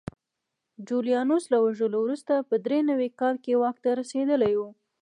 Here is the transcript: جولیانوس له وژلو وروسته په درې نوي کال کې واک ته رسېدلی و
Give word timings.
جولیانوس 0.87 1.43
له 1.53 1.57
وژلو 1.65 1.97
وروسته 2.01 2.33
په 2.49 2.55
درې 2.65 2.79
نوي 2.89 3.09
کال 3.19 3.35
کې 3.43 3.59
واک 3.61 3.77
ته 3.83 3.89
رسېدلی 3.99 4.53
و 4.57 4.61